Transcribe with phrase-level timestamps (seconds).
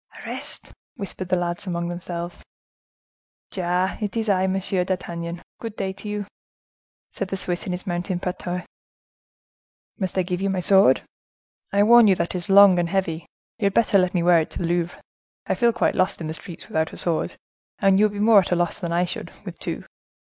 [0.25, 2.41] "Arrest!" whispered the lads among themselves.
[3.53, 5.43] "Ja, it is I, Monsieur d'Artagnan!
[5.59, 6.25] Good day to you!"
[7.11, 8.63] said the Swiss, in his mountain patois.
[9.99, 11.03] "Must I give you up my sword?
[11.71, 13.27] I warn you that it is long and heavy;
[13.59, 14.99] you had better let me wear if to the Louvre:
[15.45, 17.35] I feel quite lost in the streets without a sword,
[17.77, 19.85] and you would be more at a loss that I should, with two."